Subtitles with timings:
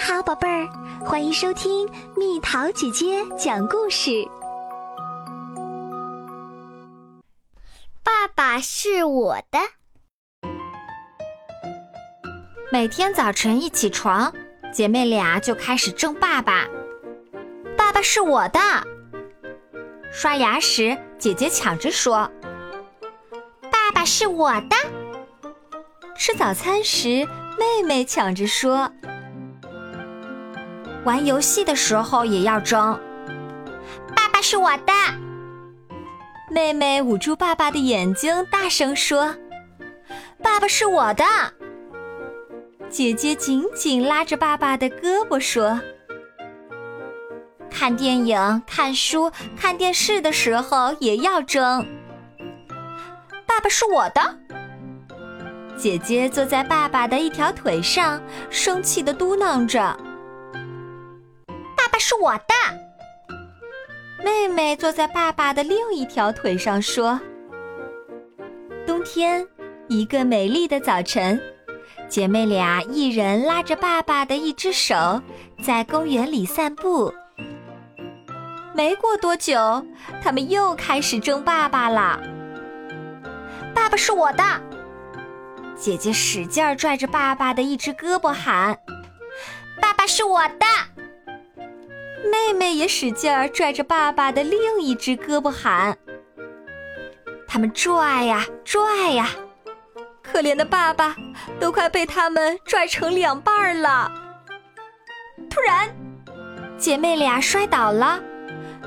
[0.00, 0.66] 好，宝贝儿，
[1.04, 4.26] 欢迎收听蜜桃姐姐讲故事。
[8.02, 9.58] 爸爸是我的。
[12.72, 14.32] 每天早晨一起床，
[14.72, 16.66] 姐妹俩就开始争爸爸。
[17.76, 18.58] 爸爸是我的。
[20.10, 22.30] 刷牙时，姐姐抢着说
[23.70, 24.76] ：“爸爸是我的。”
[26.16, 27.28] 吃早餐时，
[27.58, 28.90] 妹妹抢着说。
[31.04, 32.98] 玩游戏的时候也要争。
[34.14, 34.92] 爸爸是我的。
[36.50, 39.34] 妹妹捂住爸爸的眼睛，大声说
[40.42, 41.24] ：“爸爸是我的。”
[42.90, 45.80] 姐姐紧紧拉着爸爸的胳膊说
[47.70, 51.86] ：“看电影、看书、看电视的时候也要争。”
[53.46, 54.38] 爸爸是我的。
[55.76, 58.20] 姐姐坐在爸爸的一条腿上，
[58.50, 59.96] 生气的嘟囔着。
[62.00, 62.54] 是我的。
[64.24, 67.20] 妹妹坐在爸爸的另一条腿上说
[68.86, 69.46] ：“冬天，
[69.88, 71.40] 一个美丽的早晨，
[72.08, 75.22] 姐妹俩一人拉着爸爸的一只手，
[75.62, 77.12] 在公园里散步。
[78.74, 79.84] 没过多久，
[80.22, 82.20] 他们又开始争爸爸了。
[83.74, 84.42] 爸爸是我的。
[85.76, 88.78] 姐姐使劲拽着爸爸的一只胳膊喊
[89.80, 90.66] ：“爸爸是我的。”
[92.24, 95.96] 妹妹也使劲儿拽着爸爸的另一只胳膊喊
[97.46, 99.30] ：“他们拽呀拽呀，
[100.22, 101.16] 可怜的爸爸
[101.58, 104.12] 都快被他们拽成两半了。”
[105.48, 105.88] 突然，
[106.76, 108.20] 姐妹俩摔倒了，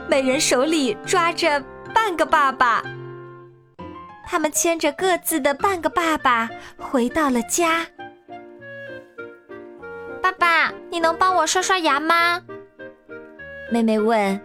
[0.08, 1.60] 每人手里抓着
[1.94, 2.84] 半个爸爸。
[4.26, 7.86] 他们牵着各自的半个爸爸回到了家。
[10.22, 12.42] 爸爸，你能帮我刷刷牙吗？
[13.72, 14.40] 妹妹问：“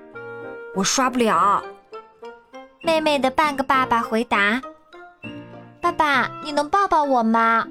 [0.75, 1.63] 我刷不了。”
[2.83, 4.63] 妹妹的半个爸爸回答
[5.83, 7.67] ：“爸爸，你能抱抱我吗？”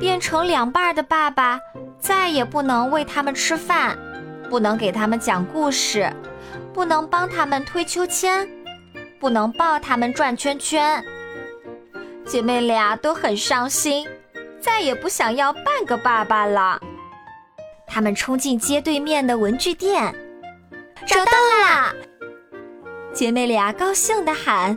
[0.00, 1.58] 变成两半的爸爸
[1.98, 3.96] 再也不能喂他们吃饭，
[4.50, 6.12] 不能给他们讲故事，
[6.72, 8.48] 不能帮他们推秋千，
[9.20, 11.04] 不能抱他们转圈圈。”
[12.26, 14.06] 姐妹俩都很伤心，
[14.60, 16.80] 再也不想要半个爸爸了。
[17.86, 20.12] 她们冲进街对面的文具店，
[21.06, 21.94] 找到了！
[23.14, 24.76] 姐妹俩高兴地喊。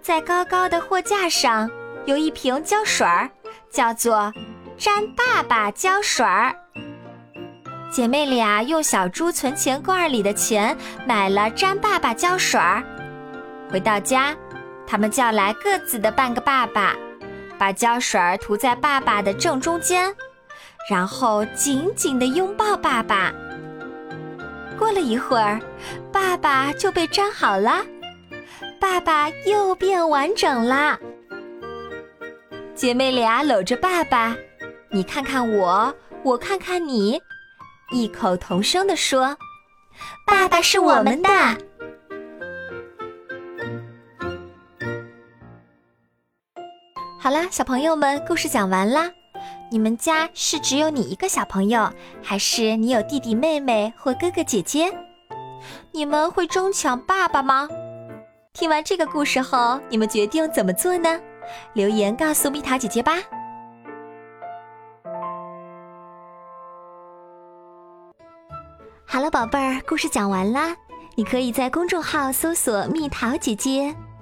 [0.00, 1.68] 在高高的货架上
[2.06, 3.28] 有一瓶胶水儿，
[3.68, 4.32] 叫做
[4.78, 6.54] “粘爸爸胶水儿”。
[7.92, 12.82] 姐妹俩用小猪存钱罐里的钱买了粘爸爸胶水儿，
[13.68, 14.34] 回到家。
[14.90, 16.96] 他们叫来各自的半个爸爸，
[17.56, 20.12] 把胶水涂在爸爸的正中间，
[20.90, 23.32] 然后紧紧地拥抱爸爸。
[24.76, 25.60] 过了一会儿，
[26.10, 27.84] 爸爸就被粘好了，
[28.80, 30.98] 爸爸又变完整了。
[32.74, 34.34] 姐妹俩搂着爸爸，
[34.90, 37.22] 你看看我，我看看你，
[37.92, 39.36] 异口同声地说
[40.26, 41.30] ：“爸爸是我们的。”
[47.22, 49.10] 好啦，小朋友们，故事讲完啦。
[49.70, 51.86] 你们家是只有你一个小朋友，
[52.22, 54.90] 还是你有弟弟妹妹或哥哥姐姐？
[55.92, 57.68] 你们会争抢爸爸吗？
[58.54, 61.20] 听完这个故事后，你们决定怎么做呢？
[61.74, 63.18] 留言告诉蜜桃姐姐吧。
[69.04, 70.74] 好了，宝贝儿，故事讲完啦。
[71.16, 73.94] 你可以在公众号搜索“蜜桃姐姐”。